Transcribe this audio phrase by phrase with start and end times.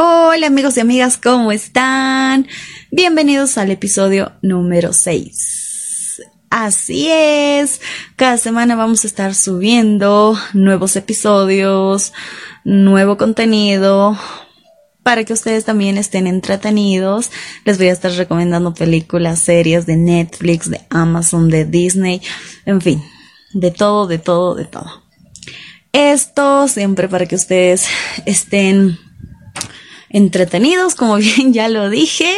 [0.00, 2.46] Hola amigos y amigas, ¿cómo están?
[2.92, 6.22] Bienvenidos al episodio número 6.
[6.50, 7.80] Así es,
[8.14, 12.12] cada semana vamos a estar subiendo nuevos episodios,
[12.62, 14.16] nuevo contenido,
[15.02, 17.32] para que ustedes también estén entretenidos.
[17.64, 22.22] Les voy a estar recomendando películas, series de Netflix, de Amazon, de Disney,
[22.66, 23.02] en fin,
[23.52, 25.02] de todo, de todo, de todo.
[25.92, 27.88] Esto siempre para que ustedes
[28.26, 28.96] estén
[30.10, 32.32] entretenidos, como bien ya lo dije,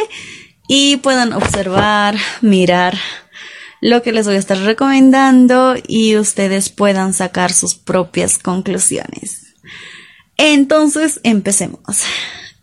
[0.67, 2.97] y puedan observar, mirar
[3.81, 9.55] lo que les voy a estar recomendando y ustedes puedan sacar sus propias conclusiones.
[10.37, 11.81] Entonces, empecemos.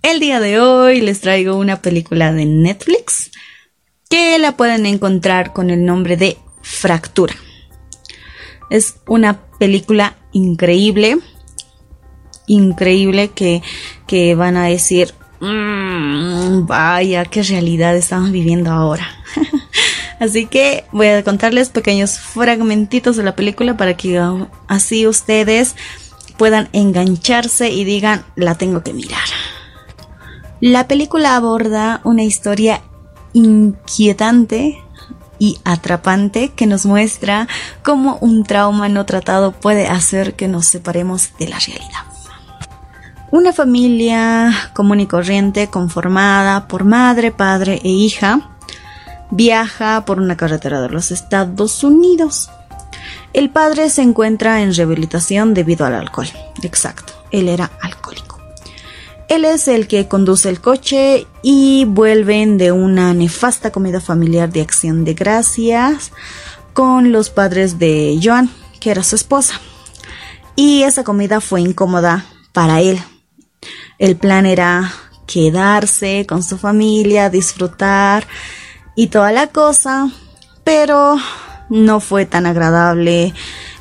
[0.03, 3.31] El día de hoy les traigo una película de Netflix
[4.09, 7.35] que la pueden encontrar con el nombre de Fractura.
[8.71, 11.19] Es una película increíble
[12.49, 13.63] increíble que,
[14.07, 19.07] que van a decir, mm, vaya, qué realidad estamos viviendo ahora.
[20.21, 24.21] Así que voy a contarles pequeños fragmentitos de la película para que
[24.67, 25.77] así ustedes
[26.37, 29.29] puedan engancharse y digan, la tengo que mirar.
[30.61, 32.83] La película aborda una historia
[33.33, 34.83] inquietante
[35.39, 37.47] y atrapante que nos muestra
[37.85, 42.08] cómo un trauma no tratado puede hacer que nos separemos de la realidad.
[43.31, 48.57] Una familia común y corriente conformada por madre, padre e hija
[49.31, 52.49] viaja por una carretera de los Estados Unidos.
[53.35, 56.29] El padre se encuentra en rehabilitación debido al alcohol.
[56.63, 58.39] Exacto, él era alcohólico.
[59.29, 64.63] Él es el que conduce el coche y vuelven de una nefasta comida familiar de
[64.63, 66.13] acción de gracias
[66.73, 69.61] con los padres de Joan, que era su esposa.
[70.57, 72.99] Y esa comida fue incómoda para él,
[73.99, 74.93] el plan era
[75.27, 78.27] quedarse con su familia, disfrutar
[78.97, 80.11] y toda la cosa,
[80.65, 81.17] pero
[81.69, 83.35] no fue tan agradable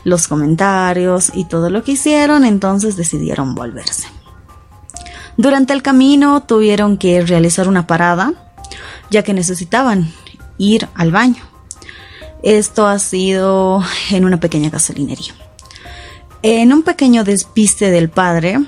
[0.03, 4.08] los comentarios y todo lo que hicieron, entonces decidieron volverse.
[5.38, 8.34] Durante el camino tuvieron que realizar una parada,
[9.09, 10.12] ya que necesitaban
[10.58, 11.44] ir al baño.
[12.44, 15.34] Esto ha sido en una pequeña gasolinería.
[16.41, 18.59] En un pequeño despiste del padre,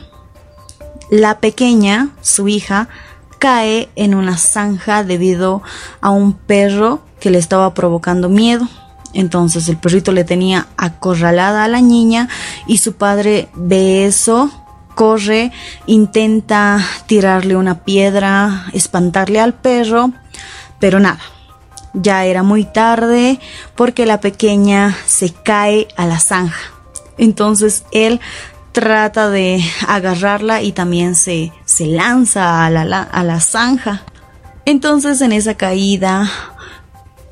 [1.09, 2.88] la pequeña, su hija,
[3.40, 5.62] cae en una zanja debido
[6.02, 8.68] a un perro que le estaba provocando miedo.
[9.14, 12.30] Entonces el perrito le tenía acorralada a la niña
[12.68, 14.52] y su padre ve eso,
[14.94, 15.52] corre,
[15.88, 20.12] intenta tirarle una piedra, espantarle al perro,
[20.80, 21.20] pero nada.
[21.94, 23.40] Ya era muy tarde
[23.76, 26.72] porque la pequeña se cae a la zanja.
[27.18, 28.20] Entonces él
[28.72, 34.03] trata de agarrarla y también se, se lanza a la, a la zanja.
[34.66, 36.30] Entonces en esa caída,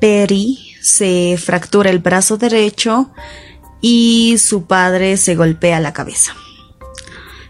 [0.00, 3.10] Perry se fractura el brazo derecho
[3.80, 6.34] y su padre se golpea la cabeza.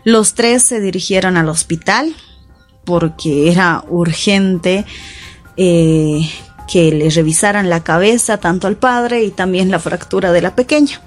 [0.05, 2.15] Los tres se dirigieron al hospital
[2.85, 4.87] porque era urgente
[5.57, 6.31] eh,
[6.67, 11.01] que le revisaran la cabeza tanto al padre y también la fractura de la pequeña.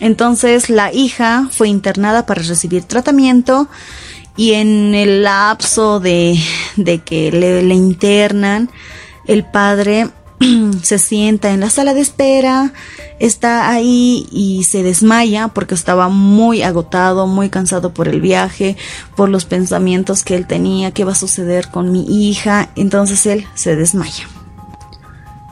[0.00, 3.68] Entonces la hija fue internada para recibir tratamiento
[4.36, 6.38] y en el lapso de,
[7.04, 8.70] que le, le internan,
[9.26, 10.08] el padre
[10.82, 12.72] se sienta en la sala de espera,
[13.18, 18.76] está ahí y se desmaya porque estaba muy agotado, muy cansado por el viaje,
[19.16, 23.46] por los pensamientos que él tenía, qué va a suceder con mi hija, entonces él
[23.54, 24.26] se desmaya.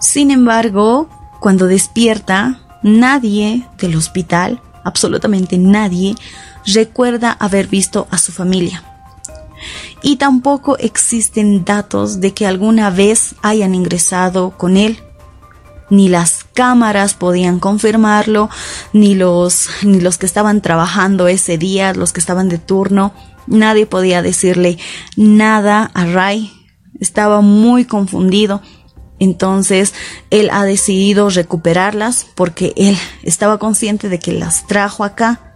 [0.01, 1.09] Sin embargo,
[1.41, 6.15] cuando despierta, Nadie del hospital, absolutamente nadie,
[6.65, 8.85] recuerda haber visto a su familia.
[10.03, 15.03] Y tampoco existen datos de que alguna vez hayan ingresado con él.
[15.91, 18.51] Ni las cámaras podían confirmarlo,
[18.93, 23.13] ni los, ni los que estaban trabajando ese día, los que estaban de turno.
[23.47, 24.79] Nadie podía decirle
[25.17, 26.53] nada a Ray.
[27.01, 28.61] Estaba muy confundido
[29.19, 29.95] entonces
[30.31, 35.53] él ha decidido recuperarlas porque él estaba consciente de que las trajo acá,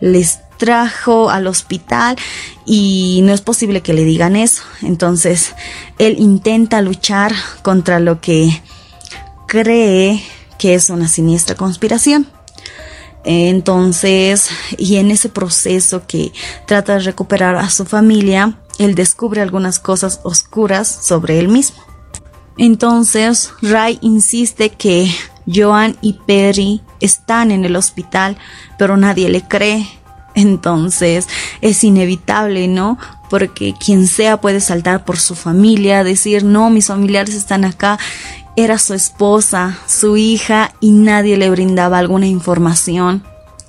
[0.00, 2.16] les trajo al hospital
[2.66, 4.62] y no es posible que le digan eso.
[4.82, 5.54] Entonces
[5.98, 7.32] él intenta luchar
[7.62, 8.62] contra lo que
[9.48, 10.22] cree
[10.58, 12.28] que es una siniestra conspiración.
[13.24, 14.48] Entonces,
[14.78, 16.32] y en ese proceso que
[16.66, 21.89] trata de recuperar a su familia, él descubre algunas cosas oscuras sobre él mismo.
[22.56, 25.10] Entonces, Ray insiste que
[25.46, 28.36] Joan y Perry están en el hospital,
[28.78, 29.86] pero nadie le cree.
[30.34, 31.28] Entonces,
[31.60, 32.98] es inevitable, ¿no?
[33.30, 37.98] porque quien sea puede saltar por su familia, decir, no, mis familiares están acá.
[38.56, 43.22] Era su esposa, su hija y nadie le brindaba alguna información.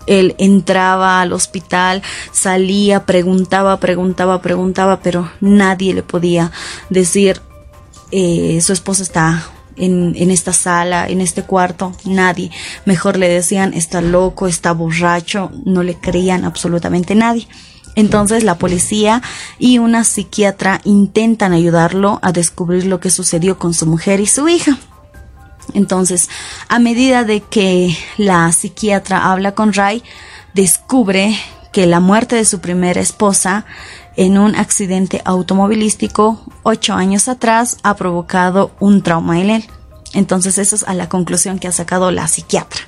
[0.07, 2.01] Él entraba al hospital,
[2.31, 6.51] salía, preguntaba, preguntaba, preguntaba, pero nadie le podía
[6.89, 7.39] decir,
[8.11, 9.43] eh, su esposa está
[9.75, 12.51] en, en, esta sala, en este cuarto, nadie.
[12.85, 17.47] Mejor le decían, está loco, está borracho, no le creían absolutamente nadie.
[17.95, 19.21] Entonces la policía
[19.59, 24.47] y una psiquiatra intentan ayudarlo a descubrir lo que sucedió con su mujer y su
[24.47, 24.77] hija.
[25.73, 26.29] Entonces,
[26.67, 30.03] a medida de que la psiquiatra habla con Ray,
[30.53, 31.37] descubre
[31.71, 33.65] que la muerte de su primera esposa
[34.15, 39.65] en un accidente automovilístico ocho años atrás ha provocado un trauma en él.
[40.13, 42.81] Entonces, eso es a la conclusión que ha sacado la psiquiatra.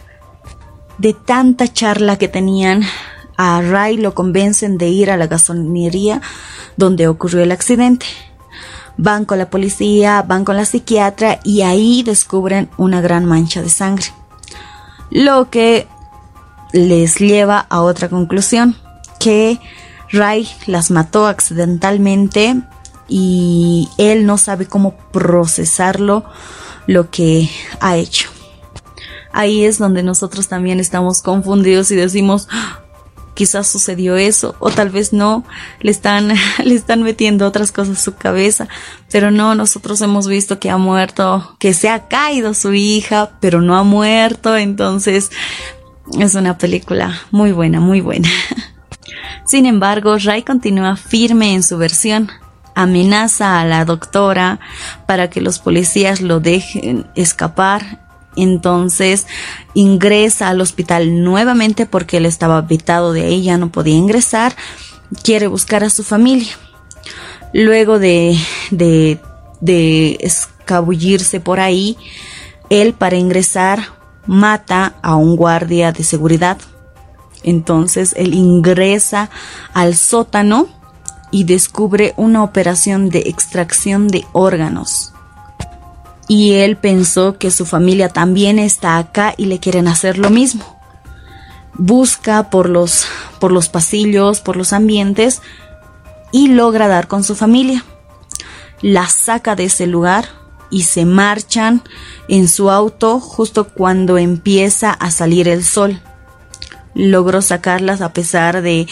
[0.97, 2.83] De tanta charla que tenían,
[3.37, 6.21] a Ray lo convencen de ir a la gasolinería
[6.77, 8.05] donde ocurrió el accidente.
[8.97, 13.69] Van con la policía, van con la psiquiatra y ahí descubren una gran mancha de
[13.69, 14.05] sangre.
[15.09, 15.87] Lo que
[16.73, 18.75] les lleva a otra conclusión,
[19.19, 19.59] que
[20.13, 22.61] Ray las mató accidentalmente
[23.09, 26.23] y él no sabe cómo procesarlo
[26.87, 27.49] lo que
[27.79, 28.29] ha hecho.
[29.33, 32.47] Ahí es donde nosotros también estamos confundidos y decimos,
[33.33, 35.43] quizás sucedió eso o tal vez no,
[35.81, 36.29] le están,
[36.63, 38.67] le están metiendo otras cosas a su cabeza,
[39.11, 43.61] pero no, nosotros hemos visto que ha muerto, que se ha caído su hija, pero
[43.61, 45.31] no ha muerto, entonces
[46.19, 48.29] es una película muy buena, muy buena.
[49.53, 52.31] Sin embargo, Ray continúa firme en su versión,
[52.73, 54.59] amenaza a la doctora
[55.05, 58.03] para que los policías lo dejen escapar
[58.35, 59.27] entonces
[59.75, 64.55] ingresa al hospital nuevamente porque él estaba vetado de ahí, ya no podía ingresar.
[65.21, 66.53] Quiere buscar a su familia.
[67.53, 68.35] Luego de,
[68.71, 69.19] de,
[69.61, 71.95] de escabullirse por ahí,
[72.71, 73.83] él para ingresar
[74.25, 76.57] mata a un guardia de seguridad.
[77.43, 79.29] Entonces él ingresa
[79.73, 80.67] al sótano
[81.31, 85.13] y descubre una operación de extracción de órganos
[86.27, 90.63] y él pensó que su familia también está acá y le quieren hacer lo mismo.
[91.75, 93.05] Busca por los,
[93.39, 95.41] por los pasillos, por los ambientes
[96.31, 97.83] y logra dar con su familia.
[98.81, 100.25] La saca de ese lugar
[100.69, 101.83] y se marchan
[102.27, 106.01] en su auto justo cuando empieza a salir el sol
[106.95, 108.87] logró sacarlas a pesar de,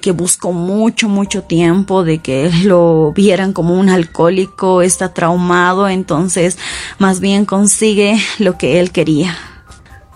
[0.00, 6.58] que buscó mucho, mucho tiempo, de que lo vieran como un alcohólico, está traumado, entonces
[6.98, 9.36] más bien consigue lo que él quería.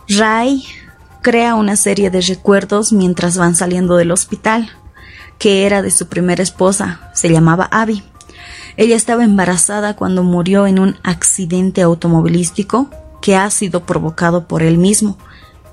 [0.09, 0.65] Ray
[1.23, 4.71] crea una serie de recuerdos mientras van saliendo del hospital,
[5.39, 8.03] que era de su primera esposa, se llamaba Abby.
[8.77, 12.89] Ella estaba embarazada cuando murió en un accidente automovilístico
[13.21, 15.19] que ha sido provocado por él mismo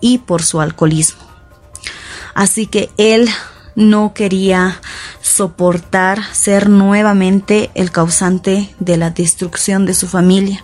[0.01, 1.26] y por su alcoholismo.
[2.37, 3.27] Así que él
[3.75, 4.79] no quería
[5.21, 10.63] soportar ser nuevamente el causante de la destrucción de su familia.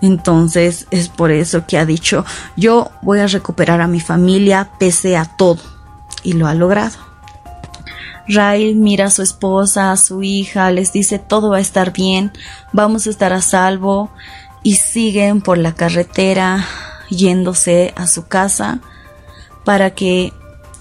[0.00, 2.24] Entonces es por eso que ha dicho,
[2.56, 5.60] yo voy a recuperar a mi familia pese a todo.
[6.24, 6.96] Y lo ha logrado.
[8.26, 12.32] Ray mira a su esposa, a su hija, les dice todo va a estar bien,
[12.72, 14.10] vamos a estar a salvo
[14.64, 16.66] y siguen por la carretera
[17.08, 18.80] yéndose a su casa
[19.64, 20.32] para que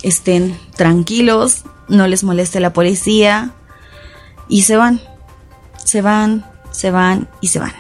[0.04, 3.52] estén tranquilos, no les moleste la policía
[4.48, 5.02] y se van,
[5.84, 7.74] se van, se van y se van.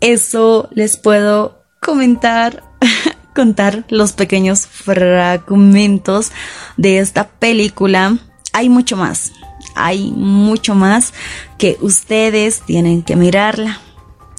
[0.00, 2.62] Eso les puedo comentar,
[3.34, 6.32] contar los pequeños fragmentos
[6.76, 8.18] de esta película.
[8.52, 9.32] Hay mucho más,
[9.74, 11.12] hay mucho más
[11.56, 13.80] que ustedes tienen que mirarla.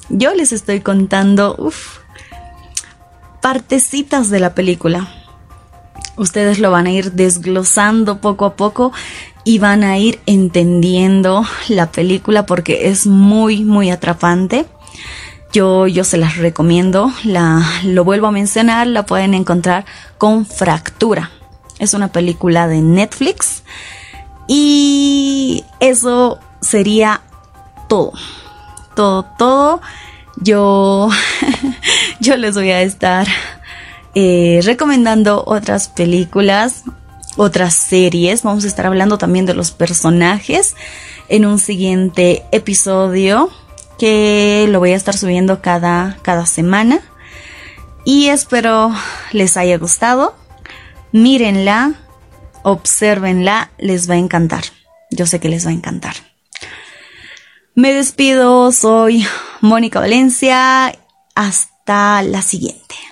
[0.08, 1.70] Yo les estoy contando,
[3.40, 5.19] partecitas de la película
[6.20, 8.92] ustedes lo van a ir desglosando poco a poco
[9.42, 14.66] y van a ir entendiendo la película porque es muy muy atrapante.
[15.52, 19.84] Yo, yo se las recomiendo, la, lo vuelvo a mencionar, la pueden encontrar
[20.16, 21.30] con Fractura.
[21.80, 23.64] Es una película de Netflix
[24.46, 27.22] y eso sería
[27.88, 28.12] todo.
[28.94, 29.80] Todo, todo.
[30.36, 31.08] Yo,
[32.20, 33.26] yo les voy a estar
[34.14, 36.84] eh, recomendando otras películas,
[37.36, 38.42] otras series.
[38.42, 40.74] Vamos a estar hablando también de los personajes
[41.28, 43.50] en un siguiente episodio
[43.98, 47.00] que lo voy a estar subiendo cada, cada semana.
[48.04, 48.94] Y espero
[49.32, 50.34] les haya gustado.
[51.12, 51.94] Mírenla,
[52.62, 54.64] observenla, les va a encantar.
[55.10, 56.14] Yo sé que les va a encantar.
[57.74, 59.26] Me despido, soy
[59.60, 60.94] Mónica Valencia.
[61.34, 62.96] Hasta la siguiente.